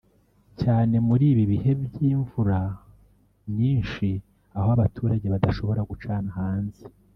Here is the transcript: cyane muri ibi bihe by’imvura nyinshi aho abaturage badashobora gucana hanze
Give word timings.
cyane 0.61 0.95
muri 1.07 1.23
ibi 1.31 1.43
bihe 1.51 1.71
by’imvura 1.83 2.59
nyinshi 3.57 4.07
aho 4.57 4.69
abaturage 4.75 5.25
badashobora 5.33 5.81
gucana 5.89 6.29
hanze 6.39 6.81